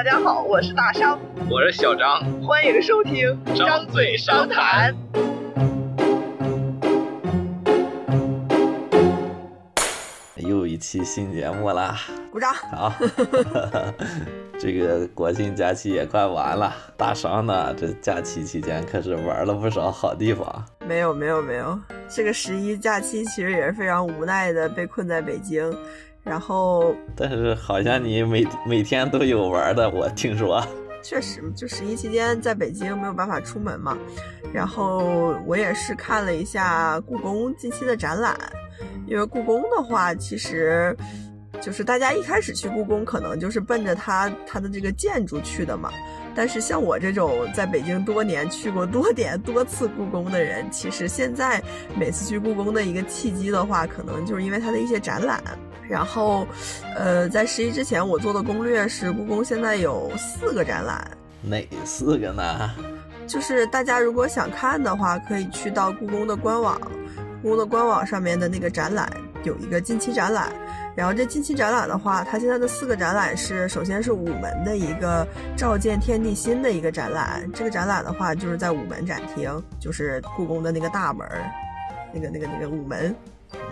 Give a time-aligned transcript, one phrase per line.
[0.00, 1.20] 大家好，我是大商，
[1.50, 4.96] 我是小张，欢迎收听张嘴商谈。
[10.36, 11.98] 又一期新节目啦！
[12.32, 12.50] 鼓掌。
[12.54, 12.90] 好，
[14.58, 20.64] 这个国庆假期也快完了，大商呢，这假期期间可是玩了不少好地方。
[20.88, 21.78] 没有没有没有，
[22.08, 25.70] 这个十一假期其实也是非常无奈的，被困在北京。
[26.22, 30.62] 然后，但是好像你每每天都有玩的，我听说。
[31.02, 33.96] 确实，就十一期间在北京没有办法出门嘛。
[34.52, 38.36] 然后我也是看了一下故宫近期的展览，
[39.06, 40.94] 因为故宫的话，其实
[41.58, 45.90] 就是大家一开始去故宫，可能就是奔着它它的这个建筑去的嘛。
[46.34, 51.62] 但是像我这种在北京多年、去过多点多次故宫的人，其实现在
[51.96, 55.42] 每次去故宫的一个契机的话，可能就是因为它的一些展览。
[55.88, 56.46] 然后，
[56.94, 61.10] 呃，在十一之前，我做的攻略是故宫现在有四个展览，
[61.42, 62.70] 哪四个呢？
[63.26, 66.80] 就是大家如果想看的话，可以去到故宫的官网，
[67.42, 69.10] 故宫的官网上面的那个展览
[69.42, 70.52] 有一个近期展览。
[71.00, 81.26] 然后这近期展览的话，它现在的四个展览是，首先是午门的一个照见天地心的一个展览，这个展览的话就是在午门展厅，就是故宫的那个大门，
[82.12, 83.16] 那个那个那个午门。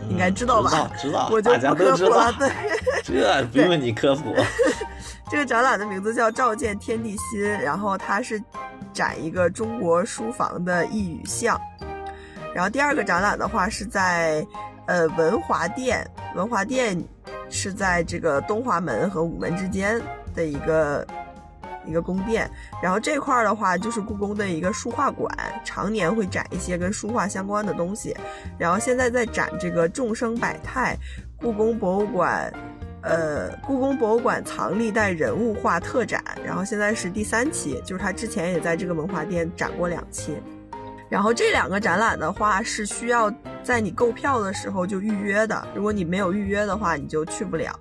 [0.09, 0.91] 应该知道吧？
[0.99, 2.33] 知道，我就不科普了。
[2.39, 2.51] 对，
[3.05, 4.35] 这不用你科普。
[5.31, 8.43] 这个展览的名字叫“照见天地心”，然后它是
[8.95, 11.61] 展一个中国书房的一语像。
[12.55, 14.45] 然后第二个展览的话是在
[14.87, 17.01] 呃文华殿，文华殿
[17.51, 20.01] 是在这个东华门和午门之间
[20.35, 21.07] 的一个。
[21.87, 22.47] 一个宫殿，
[22.83, 28.15] 然后这块儿的话就是故宫的一个书画馆，常年会展一些跟书画相关的东西。
[28.59, 30.95] 然后现在在展这个众生百态，
[31.41, 32.53] 故宫博物馆，
[33.01, 36.23] 呃，故宫博物馆藏历代人物画特展。
[36.45, 40.37] 然后现在是第三期，就是他之前也在这个文华殿展过两期。
[41.09, 43.33] 然后这两个展览的话是需要
[43.63, 47.79] 在你购票的时候就预约的，如果你没有预约的话，你就去不了，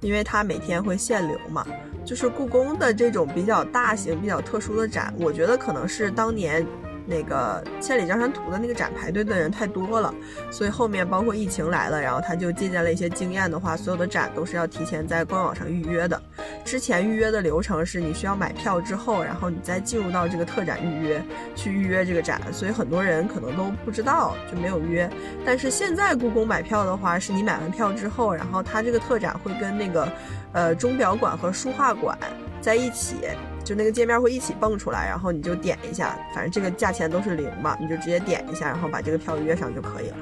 [0.00, 1.66] 因为它每天会限流嘛。
[2.04, 6.66] 就是故宫的这种比较大型、比较特殊的展，我觉得可能是当年。
[7.06, 10.12] 那个《千里江山图》的那个展排队的人太多了，
[10.50, 16.20] 所以后面包括疫情来了，然后他就借鉴了一些经验的话，所有的展都是要提前在官网上预约的。
[16.64, 21.22] 之前预约的流程是你需要买票之后，然后你再进入到这个特展预约
[21.54, 25.08] 去预约这个展，所以很多人可能都不知道就没有约。
[25.44, 30.08] 但是现在故宫买票的话，是你买完票之后，然后它这个特展会跟那个
[30.52, 32.16] 呃钟表馆和书画馆
[32.60, 33.16] 在一起。
[33.64, 40.16] 就那个界面会一起蹦出来，然后你就点一下，反正这个价钱都是零嘛，你就直接点一下，然后把这个票约上就可以了。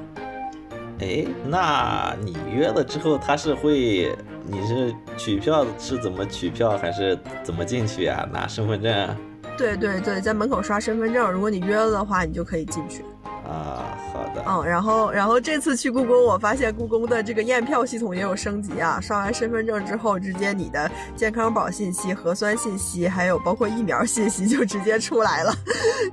[1.01, 4.17] 哎，那你约了之后，他是会，
[4.47, 8.25] 你是取票是怎么取票，还是怎么进去啊？
[8.33, 9.17] 拿身份证？
[9.59, 13.05] 对对对，在门口刷身份证，如果你约了的话，你就可以进去。
[13.25, 14.45] 啊，好的。
[14.47, 19.01] 嗯，然后，然后这次去故宫，我发现故宫的这个验票系统也有升级啊。
[19.01, 25.55] 刷完身份证之后，直接你的健康宝信息、核酸信息，还有包括疫苗信息就直接出来了，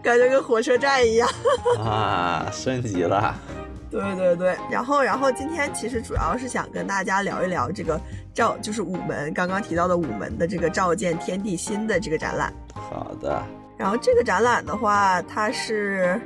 [0.01, 1.29] 感觉跟火车站一样。
[1.79, 3.35] 啊，升级了。
[3.91, 7.99] 对对对，然后，然后今天其实主要是想跟大家聊一聊这个
[8.35, 12.53] 照，就是午门刚刚提到的午门的这个照见天地心的这个展览。
[12.73, 13.41] 好的。
[13.77, 16.21] 然后这个展览的话，它是。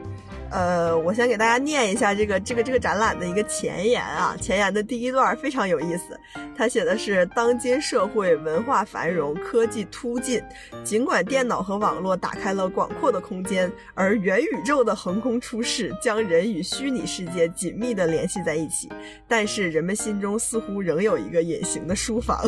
[0.54, 6.16] 呃，我先给大家念一下这个这个这个展览的一个前言啊，前言的第一段非常有意思，
[6.56, 10.40] 他写的是当今社会文化繁荣，科技突进，
[10.84, 18.88] 尽管电脑和网络打开了广阔的空间，而元宇宙的横空出世将人与虚拟世界紧密的联系在一起，
[19.28, 22.40] 但是人们心中似乎仍有一个隐形的书房。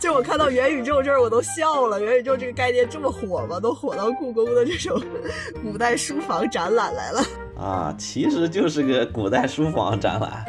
[0.00, 3.60] 就我看到元宇宙这儿我都笑了，元宇宙这个概念这么火吗？
[3.60, 5.00] 都火到故宫的这种
[5.62, 6.71] 古代书房展。
[6.74, 7.24] 览来了
[7.58, 10.44] 啊，其实就是个古代书房展览。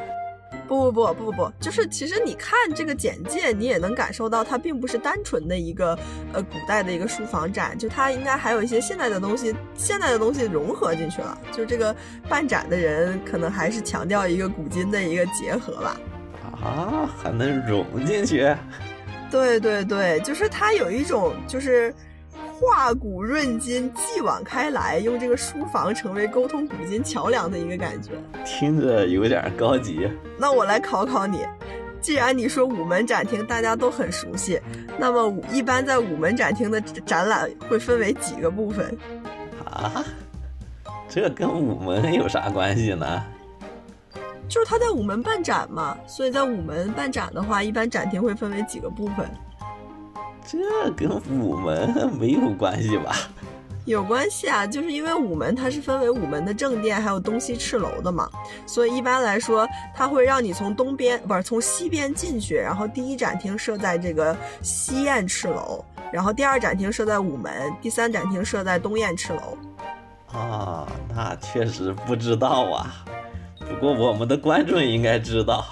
[0.66, 5.98] 不不不不不不，就是其实你看这个简介，你也能感受到它并不是单纯的一个
[6.32, 11.38] 呃古代的一个书房展，就它应该还有一些现代的东西，现代的东西融合进去了。
[11.52, 11.96] 就这个
[12.30, 15.98] 办展的人可能还是强调一个古今的一个结合吧。
[16.64, 18.56] 啊，还能融进去？
[19.30, 21.94] 对对对，就是它有一种就是。
[22.54, 28.12] 化古润今，继往开来，用这个书房成为沟通古今桥梁的一个感觉，
[28.46, 30.08] 听着有点高级。
[30.38, 31.46] 那我来考考你，
[32.00, 34.62] 既然你说午门展厅大家都很熟悉，
[35.00, 38.96] 那么一般在午门展厅的展览会分为几个部分？
[39.66, 40.06] 啊？
[41.10, 43.24] 这跟午门有啥关系呢？
[44.48, 49.28] 就是他在午门办展嘛，所以在午门办展的话，一般展厅会分为几个部分。
[50.46, 51.10] 这跟
[51.40, 53.16] 午门没有关系吧？
[53.86, 58.30] 有关系啊，就是因为午门它是分为午门的正殿还有东西赤楼的嘛，
[58.66, 67.52] 所以一般来说，它会让你从东边不是从西边进去，然后第一展厅设在这个西燕赤楼，然后第二展厅设在午门，
[67.82, 69.58] 第三展厅设在东燕赤楼。
[70.32, 73.04] 啊，那确实不知道啊，
[73.60, 75.66] 不过我们的观众应该知道。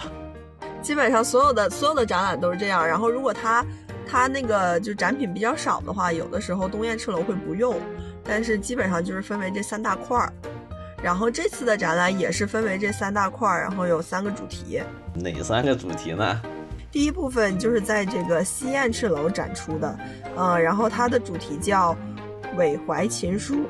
[0.81, 3.65] 基本上所有的所有的展览都是这样，然后如果它
[4.11, 7.79] 它那个就展品比较少的话，有的时候东燕赤楼会不用。
[8.25, 10.31] 但是基本上就是分为这三大块儿，
[11.01, 14.81] 然后这次的展览也是分为这三大块儿，然后有三个主题。
[15.15, 16.41] 哪三个主题呢？
[16.91, 19.97] 第一部分就是在这个西燕赤楼展出的，
[20.37, 21.95] 嗯，然后它的主题叫
[22.57, 23.65] 韦怀琴书。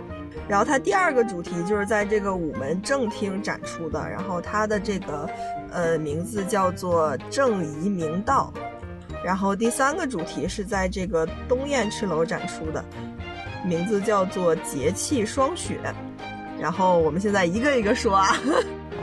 [0.48, 5.30] 然后它第二个主题就是在这个午门正厅展出的，然后它的这个
[5.72, 8.52] 呃名字叫做正仪明道。
[9.23, 12.83] 然后第三个主题是在这个东燕赤楼展出的。
[13.63, 15.77] 名字叫做节气霜雪，
[16.59, 18.35] 然后我们现在一个一个说啊。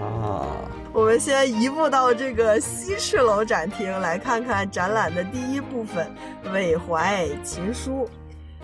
[0.00, 0.50] 啊，
[0.92, 6.10] 我们先移步到这个西赤楼展厅来看看展览的第一部分
[6.52, 8.08] 《韦怀琴书》。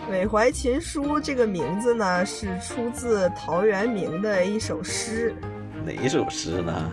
[0.11, 5.33] 《韦怀琴书》这个名字呢，是出自陶渊明的一首诗。
[5.85, 6.91] 哪一首诗呢？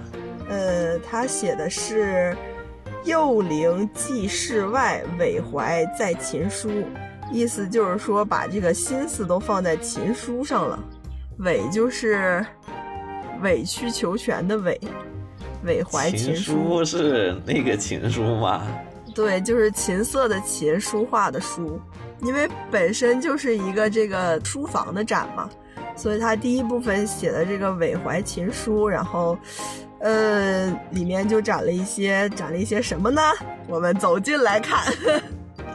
[0.47, 2.37] 呃，他写的是
[3.03, 6.69] “幼灵寄世外，委怀在琴书”。
[7.31, 10.77] 意思就是说，把这个心思都放在琴书上了。
[11.39, 12.45] 委就是
[13.42, 14.80] 委曲求全的委，
[15.63, 18.68] 委怀琴书是那个琴书吗？
[19.15, 21.80] 对，就是琴瑟的琴，书画的书。
[22.21, 25.50] 因为本身就是一个这个书房的展嘛，
[25.95, 29.36] 所以他第一部分写的这个委怀琴书，然后，
[30.01, 33.21] 呃，里面就展了一些，展了一些什么呢？
[33.68, 34.92] 我们走进来看。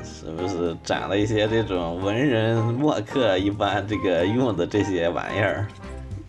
[0.03, 5.67] 是不是展了一些这种文人墨客一般这个用的这些玩意儿？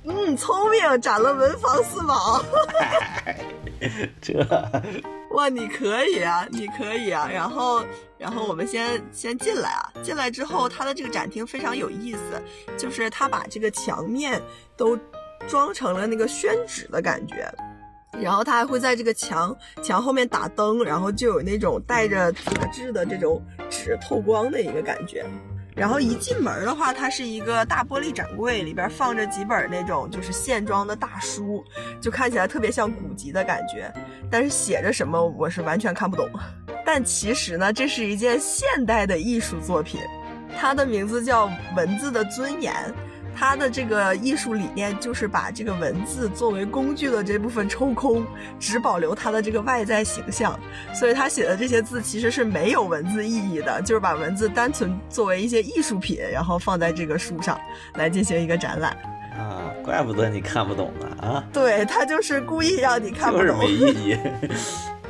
[0.03, 2.43] 嗯，聪明，展了文房四宝。
[4.21, 4.39] 这，
[5.31, 7.29] 哇，你可以啊，你可以啊。
[7.31, 7.83] 然后，
[8.17, 9.91] 然后我们先先进来啊。
[10.01, 12.41] 进来之后，它的这个展厅非常有意思，
[12.77, 14.41] 就是它把这个墙面
[14.75, 14.97] 都
[15.47, 17.51] 装成了那个宣纸的感觉。
[18.21, 25.25] 然后他还会在这个墙墙后面打灯，然后就有那种带着杂质的这种纸透光的一个感觉。
[25.75, 31.63] 然后一进门的话，它是一个大玻璃展柜，里边放着几本那种就是线装的大书，
[32.01, 33.93] 就看起来特别像古籍的感觉。
[34.31, 36.27] 但是写着什么我是完全看不懂。
[36.83, 40.01] 但其实呢，这是一件现代的艺术作品，
[40.59, 42.73] 它的名字叫《文字的尊严》。
[43.39, 48.25] 他的这个艺术理念就是把这个文字作为工具的这部分抽空，
[48.59, 50.59] 只保留它的这个外在形象。
[50.91, 57.59] 所以他写的这些字其实是没有文字意义的，就是把文字单纯作为一些艺术品，然后放在这个书上
[57.93, 58.97] 来进行一个展览。
[59.37, 61.43] 啊，怪不得你看不懂呢啊！
[61.53, 64.17] 对他就是故意让你看不懂，就是没意义。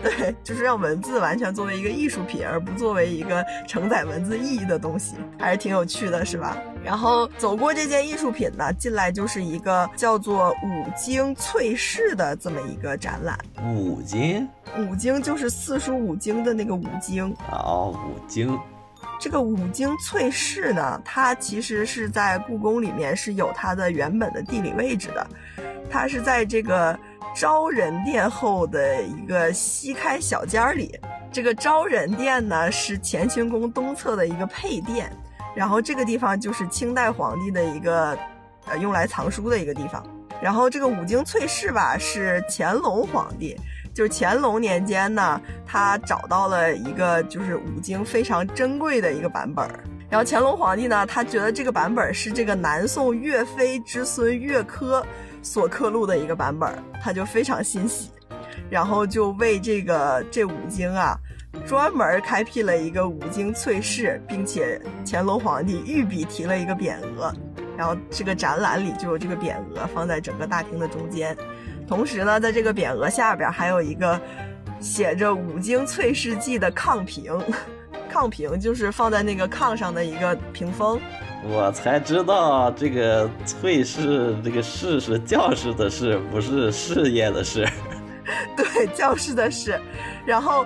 [0.04, 6.58] 对， 就是让文字完全作为一个艺术品，而不作为一个承载文字意义的东西，还是挺有趣的，是吧？
[6.84, 13.38] 然后走过这件艺术品呢，进来就是一个叫做五经翠饰的这么一个展览。
[13.64, 14.48] 五经？
[14.78, 17.36] 五经就是四书五经的那个五经。
[17.52, 18.58] 哦，五经。
[19.20, 25.28] 这个五经翠饰呢，它其实是在故宫里面是有它的原本的地理位置的，
[25.90, 26.98] 它是在这个。
[27.36, 31.00] 昭仁殿后的一个西开小间里，
[31.32, 35.12] 这个昭仁殿呢是乾清宫东侧的一个配殿，
[35.56, 38.18] 然后这个地方就是清代皇帝的一个
[38.66, 40.04] 呃用来藏书的一个地方。
[40.42, 43.56] 然后这个五经翠饰吧是乾隆皇帝，
[43.94, 49.68] 就是乾隆年间呢，他找到了一个就是五经非常珍贵的一个版本。
[50.10, 55.04] 然后乾隆皇帝呢，他觉得这个版本是这个南宋岳飞之孙岳珂。
[55.48, 56.70] 所刻录的一个版本，
[57.02, 58.12] 他就非常欣喜，
[58.70, 61.18] 然后就为这个这五经啊，
[61.66, 67.34] 专门开辟了一个五经翠饰，并且乾隆皇帝御笔提了一个匾额，
[67.78, 71.36] 然后这个展览里就有这个匾额放在整个大厅的中间，
[71.88, 74.20] 同时呢，在这个匾额下边还有一个
[74.82, 77.34] 写着“五经翠饰记”的炕屏，
[78.08, 81.00] 炕屏就是放在那个炕上的一个屏风。
[81.44, 87.68] 我才知道这个“翠”是这个“室”是教室的“室”，不是事业的“事”。
[88.58, 89.80] 对，教室的“室”。
[90.26, 90.66] 然后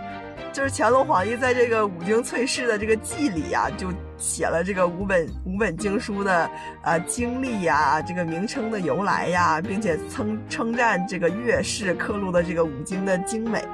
[0.53, 6.49] 就是乾隆皇帝在这个五经翠室的这个祭里啊，就写了这个五本五本经书的
[6.83, 13.65] 呃经历呀，这个名称的由来呀，并且称称赞这个岳氏刻录的这个五经的精美，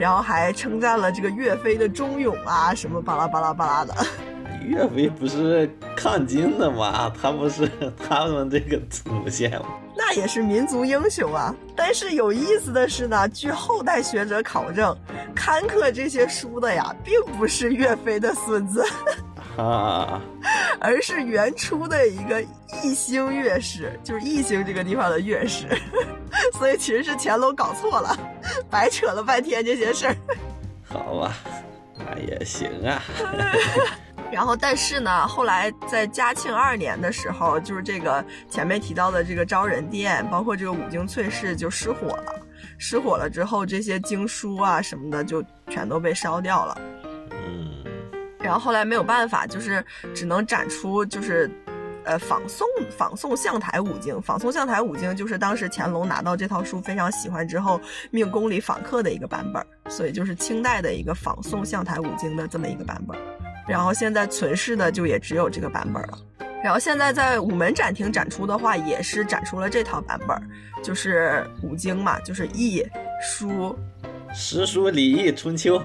[0.00, 3.94] 然后还称赞了这个岳飞的忠勇啊，什么巴拉巴拉巴拉的。
[4.66, 7.12] 岳飞不是抗金的吗？
[7.20, 9.66] 他不是他们这个祖先吗？
[9.96, 11.54] 那也是民族英雄啊！
[11.76, 14.96] 但是有意思的是呢，据后代学者考证，
[15.34, 18.84] 刊刻这些书的呀，并不是岳飞的孙子，
[19.56, 20.20] 啊，
[20.80, 22.42] 而是原初的一个
[22.82, 25.66] 异星月氏，就是异星这个地方的月氏。
[26.58, 28.16] 所以其实是乾隆搞错了，
[28.70, 30.16] 白扯了半天这些事儿。
[30.88, 31.34] 好吧，
[31.98, 33.02] 那也行啊。
[34.32, 42.34] 然后，但是呢，后来在嘉庆二年的时候，就是这个前面提到的这个昭仁殿，包括这个五经翠室就失火了。
[42.78, 46.80] 失火了之后，这些经书啊什么的就全都被烧掉了。
[48.42, 49.84] 然后后来没有办法，就是
[50.14, 51.50] 只能展出就是，
[52.04, 54.20] 呃，仿宋仿宋相台五经。
[54.20, 57.80] 仿宋相台五经就是当时乾隆拿到这套书非常喜欢之后，
[58.10, 63.16] 命宫里仿刻的一个版本，所以就是清代的一个仿宋相台五经的这么一个版本。
[63.68, 66.18] 然后现在存世的就也只有这个版本了。
[66.64, 70.36] 然后现在在午门展厅展出的话，也是展出了这套版本，
[70.82, 72.84] 就是五经嘛，就是易、
[73.20, 73.76] 书。
[74.34, 75.80] 诗书礼易春秋。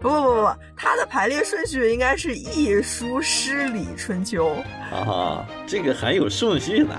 [0.00, 4.56] 不不不不，它的排列顺序应该是易、书、诗、礼、春秋。
[4.92, 6.94] 啊，这个还有顺序呢。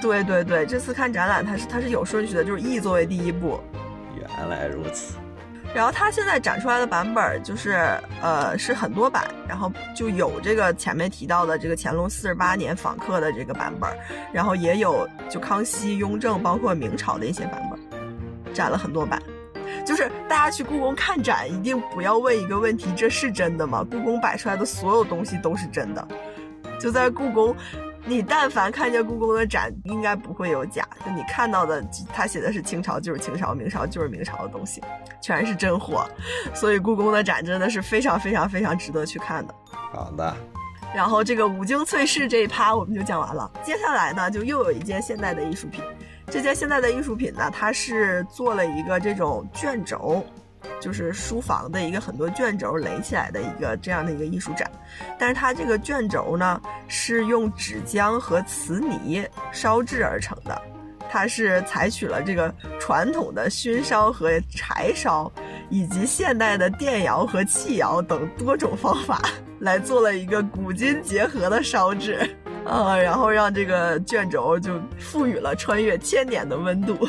[0.00, 3.60] 对对对，这次看展览它是它是有顺序的，就是易作为第一步。
[4.16, 5.14] 原来如此。
[5.74, 7.72] 然后它现在展出来的版本就是，
[8.22, 13.90] 呃，是很多版，然后就有这个前面提到的这个乾隆四十八年访客的这个版本，
[14.32, 19.22] 然后也有就康熙、雍正，包括明朝的一些版本，展了很多版。
[19.88, 23.82] 就是大家去故宫看展，一定不要问一个问题：这是真的吗？
[23.90, 26.08] 故宫摆出来的所有东西都是真的。
[26.78, 27.56] 就在故宫，
[28.04, 30.86] 你但凡看见故宫的展，应该不会有假。
[31.06, 34.82] 就你看到的，他写的是清朝就是清朝，明朝就是明朝的东西，
[35.22, 36.06] 全是真货。
[36.52, 39.54] 所以故宫的展真的是非常非常非常值得去看的。
[39.72, 40.36] 好的。
[40.94, 45.82] 然后这个五经翠室这一趴我们就讲完了，接下来呢，就又有一件现代的艺术品。
[46.30, 50.24] 这件现代的艺术品呢，它是做了一个这种卷轴。
[50.80, 54.68] 就是书房的一个很多卷轴垒起来的一个这样的一个艺术展，
[55.16, 60.60] 但是它这个卷轴呢是用纸浆和瓷泥烧制而成的，
[61.08, 65.30] 它是采取了这个传统的熏烧和柴烧，
[65.68, 69.22] 以及现代的电窑和气窑等多种方法
[69.60, 72.36] 来做了一个古今结合的烧制，
[72.68, 77.08] 呃，然后让这个卷轴就赋予了穿越千年的温度。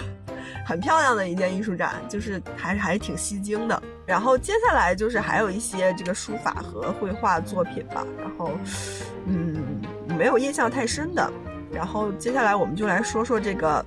[0.66, 3.82] 很漂亮的一件艺术展，就是还是还是挺吸睛的。
[4.06, 8.52] 然后接下来就是还有一些这个书法和绘画作品吧，然后
[9.26, 11.32] 嗯没有印象太深的。
[11.72, 13.84] 然后接下来我们就来说说这个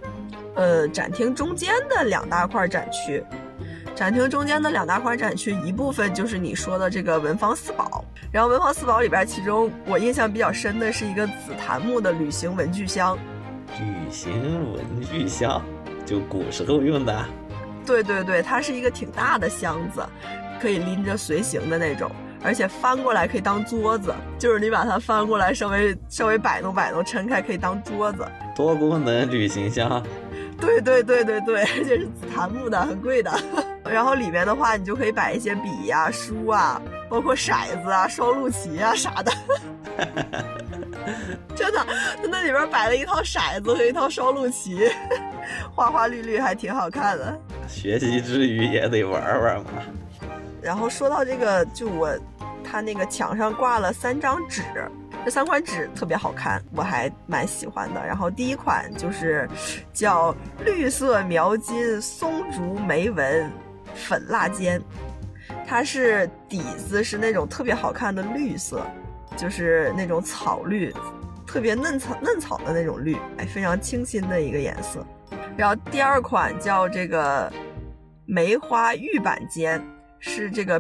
[0.55, 3.23] 呃展厅中间的两大块展区。
[3.95, 13.17] 展厅中间的两大块展区，一部分就是你说的这个文房四宝，然后文房四宝里边，其中我印象比较深的是一个紫檀木的旅行文具箱。
[13.79, 14.33] 旅行
[14.73, 15.63] 文具箱。
[16.05, 17.25] 就古时候用的，
[17.87, 20.05] 对对对，它是一个挺大的箱子，
[20.61, 22.11] 可以拎着随行的那种，
[22.43, 28.27] 而且翻过来可以当桌子，就是你把它翻过来，稍微稍微摆弄摆弄，撑开可以当桌子。
[28.57, 30.05] 多功能旅行箱。
[30.62, 33.31] 对对对对对， 而且是紫檀木的，很贵的。
[33.85, 37.52] 然后里面的话，你就可以摆一些笔呀、啊、书啊，包括骰
[37.83, 39.33] 子啊、双陆棋啊啥的。
[41.57, 41.85] 真的，
[42.23, 44.88] 他那里边摆了一套骰子和一套双陆棋，
[45.75, 47.37] 花花绿绿，还挺好看的。
[47.69, 49.71] 学习之余也得玩玩嘛。
[50.62, 52.09] 然后说到这个，就我，
[52.62, 54.62] 他那个墙上挂了三张纸，
[55.25, 58.05] 这三款纸特别好看，我还蛮喜欢的。
[58.07, 59.49] 然后第一款就是
[59.93, 63.50] 叫绿色描金松竹梅纹
[63.95, 64.81] 粉蜡笺，
[65.67, 68.87] 它是底子是那种特别好看的绿色。
[69.35, 70.95] 就是那种草绿，
[71.47, 75.02] 特别嫩草嫩草的那种绿，哎，非常清新的一个颜色。
[75.57, 77.50] 然后第二款叫这个
[78.26, 79.81] 梅花玉板笺，
[80.19, 80.79] 是这个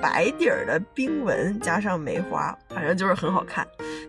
[0.00, 3.66] 白底儿的冰纹加上梅花，反正就是很好看，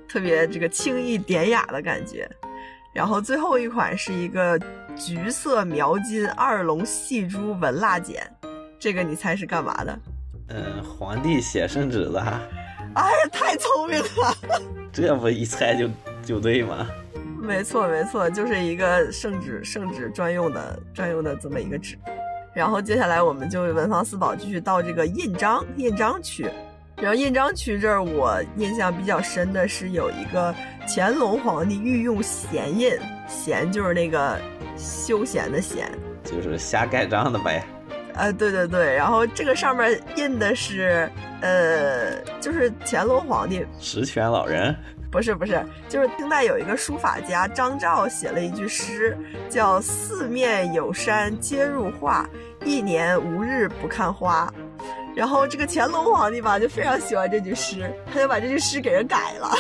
[0.07, 2.29] 特别这个轻易典雅的感觉。
[2.93, 4.59] 然后最后一款是一个
[4.95, 8.25] 橘色描金二龙戏珠纹蜡剪，
[8.79, 9.99] 这个你猜是干嘛的？
[10.49, 12.21] 嗯，皇帝写圣旨的。
[12.95, 14.61] 哎呀，太聪明了！
[14.93, 15.89] 这不一猜就
[16.23, 16.87] 就对吗？
[17.41, 21.97] 没错，没错，就是一个圣旨圣旨专用的专用的这么一个纸。
[22.55, 26.49] 然后接下来我们就文房四宝继续到这个印章印章区。
[26.95, 30.55] 然后印章区这儿，我印象比较深的是有一个
[30.87, 32.97] 乾隆皇帝御用闲印，
[33.27, 34.39] 闲就是那个
[34.77, 35.91] 休闲的闲，
[36.23, 37.61] 就是瞎盖章的呗。
[38.13, 44.73] 呃，对对对，然后这个上面印的是，呃，就是乾隆皇帝，十全老人，
[45.15, 49.17] 不是不是，就是清代有一个书法家张照写了一句诗，
[49.49, 52.29] 叫“四面有山皆入画，
[52.65, 54.53] 一年无日不看花”。
[55.15, 59.51] 然后这个乾隆皇帝吧，就非常喜欢这句诗，他就把这句诗给人改了，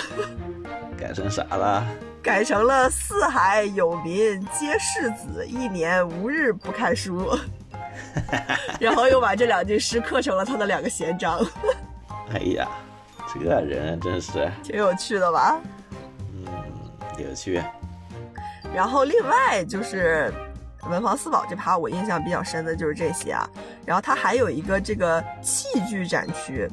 [0.99, 1.87] 改成啥了？
[2.21, 7.33] 改成了“四海有民皆士子，一年无日不看书
[8.77, 11.39] ”。然后又把这两句诗刻成了他的两个闲章。
[12.33, 12.67] 哎呀，
[13.37, 15.59] 这个人真是挺有趣的吧？
[16.33, 16.45] 嗯，
[17.17, 17.61] 有趣。
[18.73, 20.33] 然后另外就是
[20.89, 23.47] 文房四宝这趴，我印象比较深的就是这些啊。
[23.85, 26.67] 然后它还有一个这个器具展区，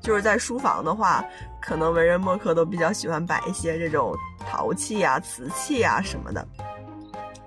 [0.00, 1.24] 就是在书房的话，
[1.60, 4.14] 可能文人墨客都比较喜欢摆一些这种
[4.46, 6.46] 陶器啊、瓷器啊什么的。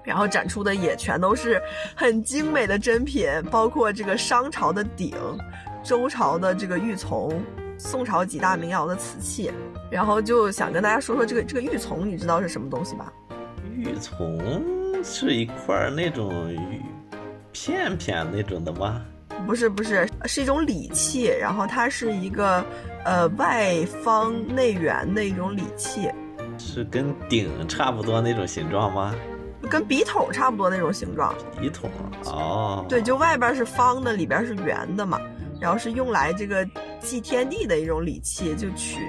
[0.04, 1.62] 然后展出的也全都是
[1.96, 5.18] 很精美的珍品，包括这个商朝的鼎、
[5.84, 7.34] 周朝的这个玉琮、
[7.77, 9.51] 宋朝几大名窑的瓷器。
[9.91, 13.12] 然后就想跟大家说说这个这个玉琮，你知道是什么东西吧？
[13.75, 16.82] 玉琮是一块那种玉
[17.51, 19.01] 片片那种的吗？
[19.46, 22.65] 不是不是，是一种礼器，然后它是一个
[23.03, 26.10] 呃外方内圆的一种礼器，
[26.58, 29.13] 是跟鼎差不多那种形状吗？
[29.70, 31.34] 跟笔筒差不多那种形状。
[31.60, 31.89] 笔筒
[32.25, 35.20] 哦，对，就外边是方的，里边是圆的嘛，
[35.60, 36.67] 然后是用来这个
[37.06, 39.00] 祭天地的一种礼器，就取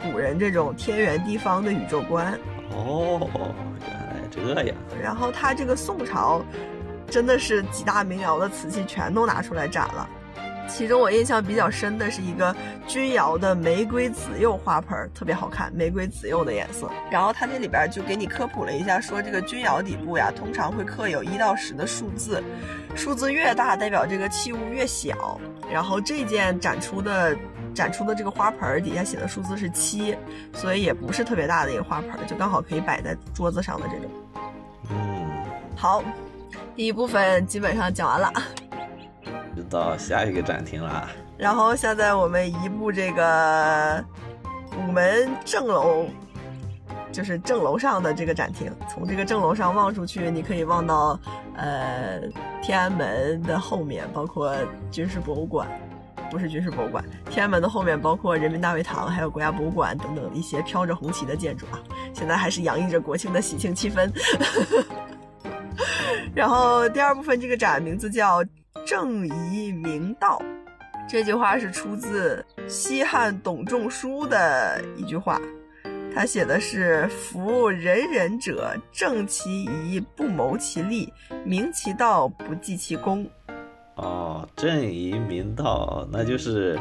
[0.00, 2.38] 古人这种天圆地方的宇宙观。
[2.70, 3.28] 哦，
[4.36, 4.76] 原来这样。
[5.02, 6.44] 然后他这个宋朝。
[7.08, 10.08] 真的是几大名窑的瓷器全都拿出来展了，
[10.68, 12.54] 其中我印象比较深的是一个
[12.88, 16.90] 钧窑的玫瑰紫釉花盆，特别好看，玫瑰紫釉的颜色。
[17.08, 22.42] 然后它那里边就给你科普了一下，说这个钧窑底部呀，通常会刻有一到十的数字，
[22.96, 25.40] 数字越大代表这个器物越小。
[25.70, 27.36] 然后这件展出的
[27.74, 30.16] 展出的这个花盆底下写的数字是七，
[30.54, 34.10] 所以也不是特别大的一个花盆，就刚好可以摆在桌子上的这种。
[34.90, 35.44] 嗯，
[35.76, 36.02] 好。
[36.74, 38.30] 第一部分基本上讲完了，
[39.56, 41.08] 就到下一个展厅了。
[41.38, 44.04] 然后现在我们移步这个
[44.76, 46.06] 午门正楼，
[47.16, 48.70] 就是正楼上的这个展厅。
[48.90, 51.18] 从这个正楼上望出去，你可以望到
[51.56, 52.20] 呃
[52.62, 54.54] 天安门的后面，包括
[54.90, 55.66] 军事博物馆，
[56.30, 61.80] 不是军事博物馆，天安门的后面包括人民大会堂，还有国家博物馆等等一些飘着红旗的建筑啊。
[62.12, 64.12] 现在还是洋溢着国庆的喜庆气氛。
[66.36, 68.44] 然后第二部分这个展名字叫
[68.86, 70.38] “正仪明道”，
[71.08, 75.40] 这句话是出自西汉董仲舒的一句话，
[76.16, 81.12] 他写的是“夫仁人者，正其仪，不谋其利；
[81.44, 83.28] 明其道，不计其功。”
[83.96, 86.80] 哦，正仪明道，那就是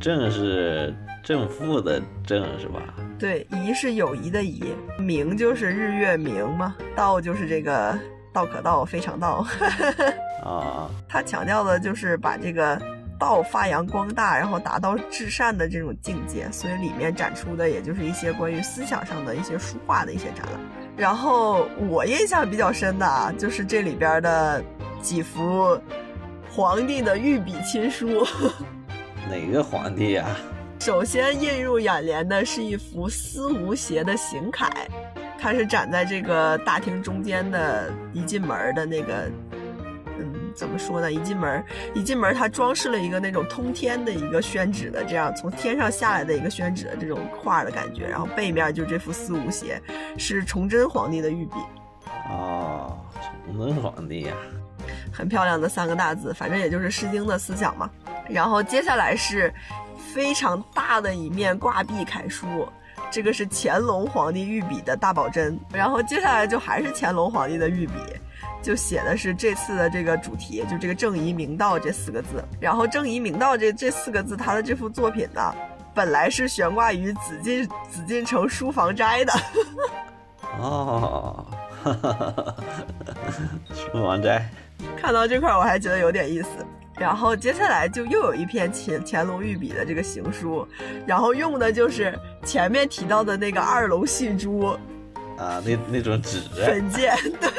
[0.00, 2.94] 正是正负的正，是吧？
[3.18, 4.64] 对，仪是友谊的仪，
[4.98, 7.94] 明就是日月明嘛，道就是这个。
[8.32, 9.46] 道可道，非常道。
[10.42, 12.78] 啊， 他强调的就是把这个
[13.18, 16.50] 道发扬光大，然后达到至善的这种境界。
[16.50, 20.60] 所以里面展出的也就是一些关于思想上的一些书画的一些展览。
[20.96, 24.62] 然后我印象比较深的啊，就是这里边的
[25.02, 25.78] 几幅
[26.50, 28.26] 皇帝的御笔亲书。
[29.28, 30.24] 哪个皇帝呀？
[30.80, 34.70] 首先映入眼帘的是一幅司无邪的行楷。
[35.38, 39.30] 它是展在这个大厅中间的，一进门的那个，
[40.56, 41.12] 怎么说呢？
[41.12, 41.62] 一进门，
[41.94, 48.08] 一进门，它装饰了一个那种通天的一个宣纸的，这样从天上下来的一个宣纸的这种画的感觉。
[48.08, 49.80] 然后背面就这幅四无邪，
[50.16, 51.54] 是崇祯皇帝的御笔。
[52.30, 52.98] 哦，
[53.44, 54.34] 崇祯皇帝呀，
[55.12, 57.90] 很漂亮的三个大字，反正也就是《诗经》的思想嘛。
[58.28, 59.52] 然后接下来是
[60.14, 62.66] 非常大的一面挂壁楷书。
[63.16, 67.94] 这个是乾隆皇帝御笔的大宝珍，然后接下来就还是乾隆皇帝的御笔，
[68.62, 72.44] 就写的是这次的这个主题，就这个正仪明道这四个字。
[72.60, 75.54] 然后正仪明道这这四个字，他的这幅作品呢，
[75.94, 79.32] 本来是悬挂于紫禁紫禁城书房斋的。
[80.58, 81.46] 哦，
[83.72, 84.46] 书房斋。
[85.00, 86.48] 看到这块我还觉得有点意思。
[86.98, 90.66] 然后接下来就又有一篇乾乾隆御笔的这个行书，
[91.06, 94.78] 然后用的就是前面提到的那个二龙戏珠，
[95.36, 96.88] 啊，那那种纸粉。
[96.88, 97.50] 剑，对，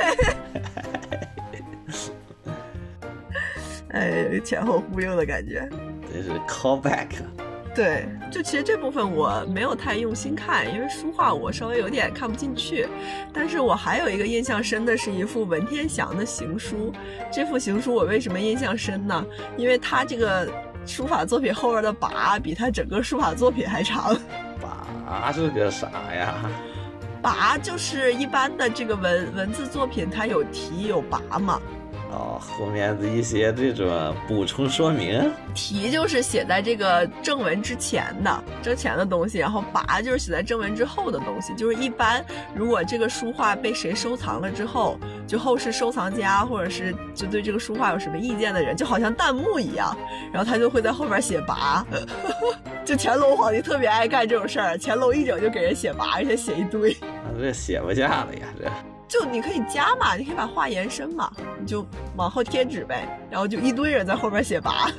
[3.90, 5.70] 哎，前后呼应的感觉，
[6.12, 7.08] 这是 callback，
[7.78, 12.88] 对，就其实这部分我没有太用心看，因为书画我稍微有点看不进去。
[13.32, 16.92] 但是我还有一个印象深的是一幅文天祥的行书。
[17.32, 19.24] 这幅行书我为什么印象深呢？
[19.58, 20.52] 因为他这个
[20.88, 24.18] 书法作品后边的跋比他整个书法作品还长。
[25.14, 26.34] 跋是个啥呀？
[27.22, 31.62] 跋就是一般的这个文文字作品，它有题有跋嘛。
[32.10, 41.54] 哦，后面的一些这种补充说明，题就是写在这个正文之前的之前的东西，然后跋就是写在正文之后的东西。
[41.56, 49.96] 就是一般如果这个书画被谁收藏了之后，就后世收藏家或者是就对这个书画有什么意见的人，就好像弹幕一样，
[50.32, 51.84] 然后他就会在后边写跋。
[52.86, 56.96] 就乾隆皇帝特别爱干这种事儿，乾隆一整就给人写跋， 而且写一堆。
[57.38, 58.72] 这写不下了呀，这。
[59.08, 64.92] 就你可以加嘛，你可以把话延伸嘛，你就往后贴纸呗，然后就一堆人在后边写跋。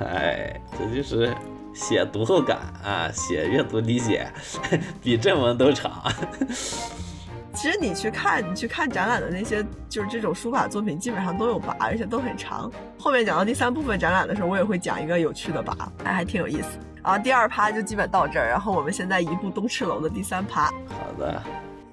[0.00, 1.34] 哎，这就是
[1.74, 4.26] 写读后感啊，写阅读理解
[5.02, 6.02] 比正文都长。
[7.52, 12.70] 其实你去看，你去看展览的那些，就是这种书法作品，基本上都有跋，而且都很长。
[12.96, 16.78] 后面讲到第三部分展览的时候，我也会讲一个有趣的跋，还还挺有意思。
[17.02, 20.66] 然后第二趴就基本到这儿，然后我们现在移步东赤楼的第三趴。
[20.66, 21.42] 好的。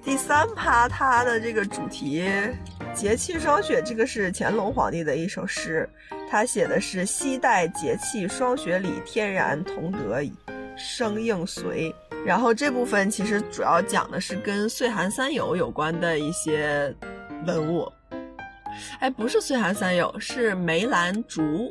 [0.08, 2.24] 第三趴，它的这个主题
[2.96, 5.86] “节气霜雪”，这个是乾隆皇帝的一首诗，
[6.30, 10.18] 他写的是“西代节气霜雪里，天然同德
[10.78, 11.94] 生应随”。
[12.24, 16.90] 然后这部分其实主要讲的是跟岁寒三友有关的一些
[17.46, 17.86] 文物。
[19.00, 21.70] 哎，不是岁寒三友，是梅兰竹。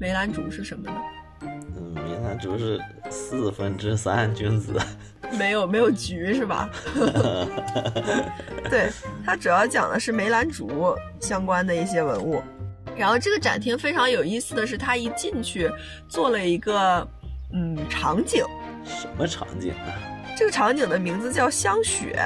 [0.00, 1.00] 梅兰竹是什么呢？
[1.94, 4.78] 嗯，梅兰竹是四分之三君子。
[5.38, 6.70] 没有没有菊是吧？
[8.70, 8.90] 对，
[9.24, 12.42] 它主要讲的是梅兰竹相关的一些文物。
[12.96, 15.70] 然后这个展厅非常有意思的是，它一进去
[16.08, 17.06] 做了一个
[17.52, 18.44] 嗯场景。
[18.84, 19.92] 什么场景啊？
[20.36, 22.18] 这个场景的名字叫香雪。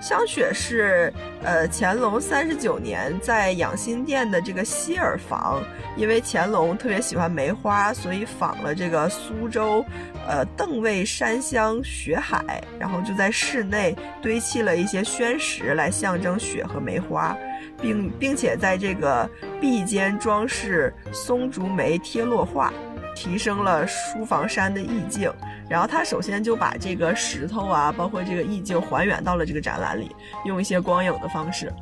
[0.00, 5.62] 香雪是呃乾隆三十九年在养心殿的这个希尔房，
[5.96, 9.84] 因为乾隆特别喜欢梅花，所以仿了这个苏州
[10.26, 17.36] 呃邓尉山香雪海，然后就在室内堆砌了一些宣石来象征雪和梅花，
[17.80, 19.28] 并并且在这个
[19.60, 22.72] 壁间装饰松竹梅贴落画，
[23.18, 25.32] 提升了书房山的意境。
[25.68, 31.72] 然后他首先就把这个石头啊，包括这个意境还原到了这个展览里，用一些光影的方式，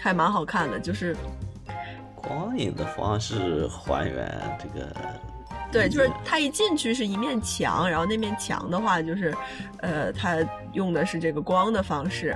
[0.00, 0.80] 还蛮好看的。
[0.80, 1.14] 就是
[2.16, 4.88] 光影的方式还原这个，
[5.70, 9.34] 对，就是他一进去是一面墙，然后那面墙的话就是，
[9.80, 10.38] 呃，他
[10.72, 12.34] 用的是这个光的方式，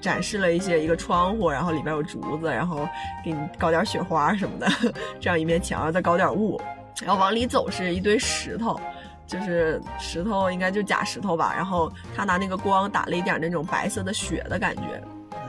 [0.00, 2.86] 展示了一些一个窗户，然后里边有竹子，然后
[3.24, 4.68] 给你搞点雪花什么的，
[5.18, 6.60] 这样一面墙，再搞点雾，
[7.00, 8.80] 然后往里走是一堆石头。
[9.24, 11.54] 就是石头，应该就假石头吧。
[11.56, 15.02] 然后他拿那个光打了一点那种白色的雪的感觉，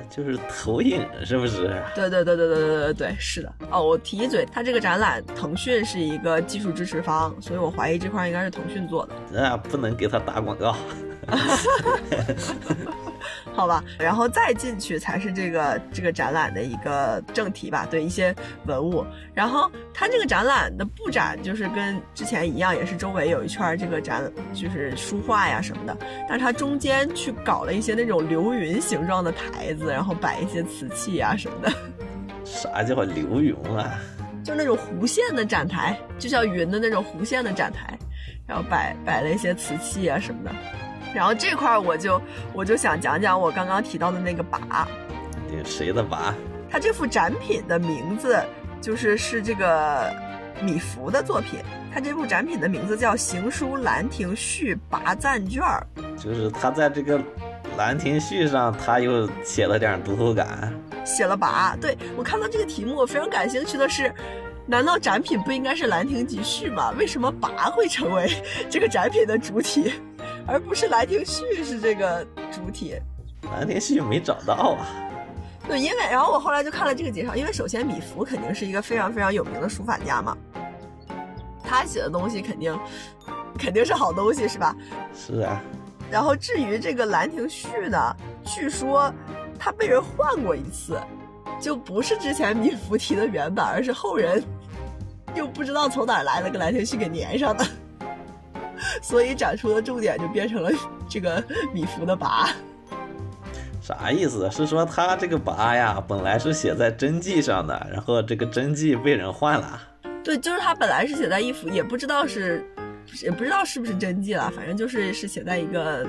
[0.09, 1.83] 就是投影，是不是？
[1.93, 3.51] 对对对对对对对对，是的。
[3.71, 9.13] 哦，我提一嘴，他这个展览腾讯是一个技术支持方，所以我怀疑这块应该是腾讯做的。
[9.29, 10.73] 那不能给他打广告。
[13.53, 17.87] 好吧，然后再进去才是这个这个展览的一个正题吧。
[17.89, 18.35] 对一些
[18.65, 25.95] 文物，然后它这个展览的布展就是跟之前一样，也是周围有一圈这个展，就是书画呀什么的。
[26.27, 31.71] 但是它中间去搞了一些那种流云形状的台子，然后摆一些瓷器啊什么的。
[32.43, 33.99] 啥叫流云啊？
[34.43, 37.97] 就那种弧线的展台，就像云的那种弧线的展台，
[38.45, 40.51] 然后摆摆了一些瓷器啊什么的。
[41.13, 42.21] 然后这块我就
[42.53, 44.85] 我就想讲讲我刚刚提到的那个跋，
[45.63, 46.33] 谁的跋？
[46.69, 48.43] 他这幅展品的名字
[48.81, 50.11] 就是是这个
[50.61, 51.59] 米芾的作品。
[51.93, 55.61] 他这部展品的名字叫《行书兰亭序跋赞卷》，
[56.17, 57.21] 就是他在这个
[57.77, 60.73] 兰亭序上，他又写了点读后感，
[61.05, 61.77] 写了跋。
[61.79, 64.11] 对我看到这个题目，我非常感兴趣的是，
[64.65, 66.91] 难道展品不应该是《兰亭集序》吗？
[66.97, 68.27] 为什么跋会成为
[68.67, 69.93] 这个展品的主体？
[70.47, 72.95] 而不是《兰亭序》是这个主体，
[73.51, 74.85] 《兰亭序》没找到啊。
[75.67, 80.37] 对，因为然后我后来就看了这个介绍，因为首先米芾肯定是一个非常非常有名的书法家嘛，
[81.63, 82.77] 他写的东西肯定
[83.57, 84.75] 肯定是好东西，是吧？
[85.15, 85.61] 是啊。
[86.11, 89.11] 然后至于这个《兰亭序》呢，据说
[89.57, 90.99] 他被人换过一次，
[91.61, 94.43] 就不是之前米芾提的原版，而是后人
[95.33, 97.65] 又不知道从哪来了个《兰亭序》给粘上的。
[99.03, 100.71] 所以展出的重点就变成了
[101.07, 102.49] 这个米芾的跋，
[103.81, 104.49] 啥意思？
[104.49, 109.79] 是说他这个跋呀，本来是写在真迹上的，然后这个真迹被人换了。
[110.23, 112.65] 对，就是他本来是写在一幅，也不知道是
[113.21, 116.05] 也不知道是不是真迹了，反正就是是写在一个《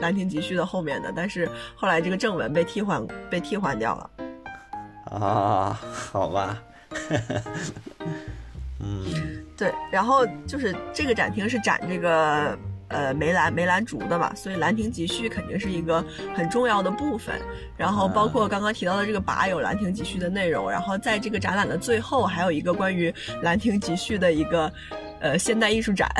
[0.00, 4.10] 兰亭集序》的后面的，但是后来这个正文被替换被替换掉了。
[5.24, 5.80] 啊，
[6.12, 6.60] 好吧，
[8.82, 17.34] 嗯，对，然后就是这个展厅是展这个呃梅兰梅兰竹的嘛，所以《兰亭集序》肯定是一个很重要的部分。
[17.76, 24.70] 然后包括刚刚提到的这个跋有《兰亭集序》的内容，然后在这个展览的最后还有一个关于《兰亭集序》的一个
[25.20, 26.10] 呃现代艺术展。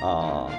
[0.00, 0.50] 哦，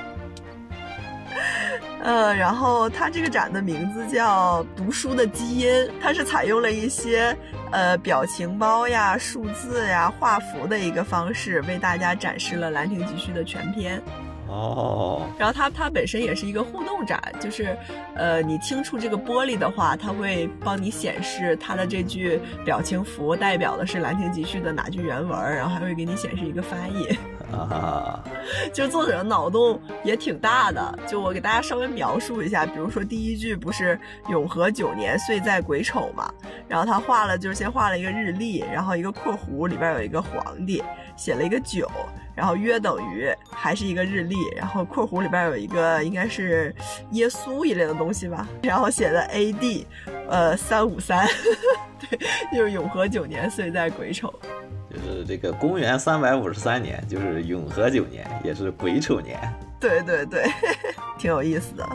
[2.03, 7.35] 呃，然后它这个展的名字叫“读书的基因”，它是采用了一些
[7.71, 14.01] 呃表情包呀、数字呀、画符的一个方式，为大家展示了《兰亭集序》的全篇。
[14.47, 17.73] 哦，然后它它本身也是一个互动展，就是，
[18.15, 27.17] 呃，你轻触这个玻璃的话，它会帮你显示它的这句表情符代表的是《兰亭集序》的哪句原文，然后还会给你显示一个翻译。
[27.51, 28.23] 啊，
[28.73, 36.31] 就作者脑洞也挺大的，就我给大家稍微描述一下，比如说第一句不是永和九年岁在癸丑嘛，
[36.67, 40.83] 然后他画了就是先画了一个日历，然后一个括弧里边有一个皇帝，
[41.15, 41.89] 写了一个九，
[42.35, 46.73] 然后约等于还是一个日历，然后括弧里边有一个应该是
[47.11, 49.85] 耶稣一类的东西吧，然后写的 A.D.
[50.29, 51.27] 呃三五三，
[51.99, 52.19] 对，
[52.53, 54.33] 就是永和九年岁在癸丑。
[55.23, 59.37] 这个公元三百五十三年，就是永和九年，也是癸丑年。
[59.79, 60.45] 对对对，
[61.17, 61.87] 挺有意思的。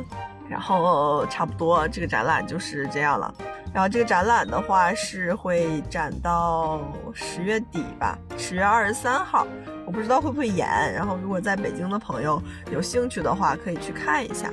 [0.48, 3.34] 然后差不多这个展览就是这样了。
[3.72, 6.80] 然后这个展览的话是会展到
[7.12, 9.46] 十月底吧，十月二十三号，
[9.84, 10.66] 我不知道会不会延。
[10.94, 14.50] 然后如果在北京的朋友有兴趣的话，可以去看一下。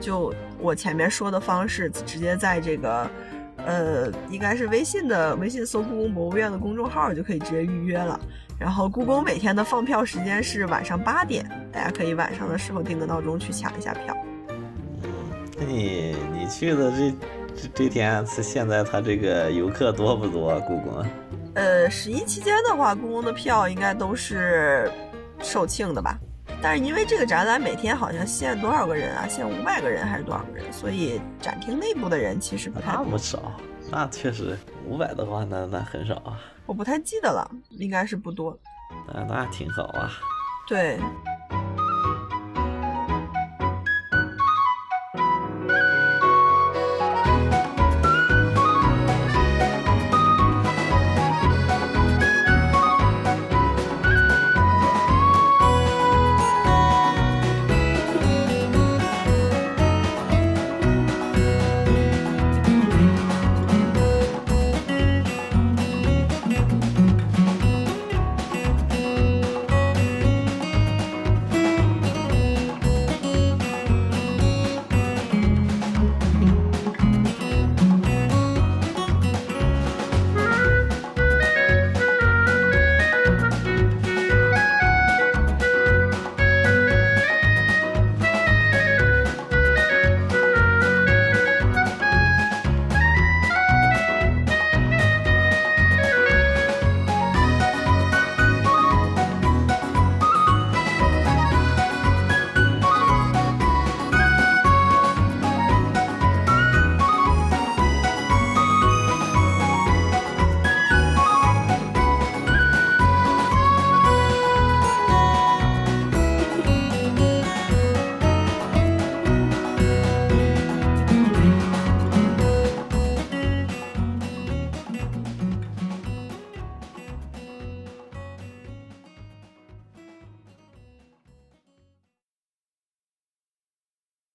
[0.00, 3.08] 就我前面说的方式，直接在这个。
[3.66, 8.18] 呃，应该是微信的微信搜故宫博物院的公众号就可以直接预约了。
[8.58, 14.16] 然后故宫每天的放票时间是晚上八点，大家可以晚上的时候定个闹钟去抢一下票。
[15.02, 15.08] 嗯，
[15.56, 17.14] 那你你去的这
[17.54, 20.58] 这这天是现在他这个游客多不多？
[20.60, 21.04] 故宫？
[21.54, 24.90] 呃，十一期间的话，故宫的票应该都是
[25.40, 26.18] 售罄的吧？
[26.60, 29.28] 但是因为这个展览每天好像限多少个人啊？
[29.28, 30.72] 限五百个人还是多少个人？
[30.72, 33.52] 所以展厅内部的人其实不太那么少，
[33.90, 36.40] 那确实五百的话，那那很少啊。
[36.66, 38.58] 我不太记得了，应该是不多。
[39.06, 40.10] 那那挺好啊。
[40.66, 40.98] 对，